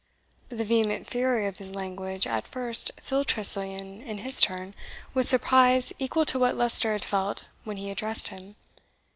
The 0.49 0.63
vehement 0.63 1.05
fury 1.05 1.45
of 1.45 1.59
his 1.59 1.75
language 1.75 2.25
at 2.25 2.47
first 2.47 2.89
filled 2.99 3.27
Tressilian, 3.27 4.01
in 4.01 4.17
his 4.17 4.41
turn, 4.41 4.73
with 5.13 5.29
surprise 5.29 5.93
equal 5.99 6.25
to 6.25 6.39
what 6.39 6.57
Leicester 6.57 6.93
had 6.93 7.05
felt 7.05 7.45
when 7.65 7.77
he 7.77 7.91
addressed 7.91 8.29
him. 8.29 8.55